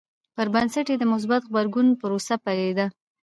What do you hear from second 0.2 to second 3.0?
پر بنسټ یې د مثبت غبرګون پروسه پیلېده.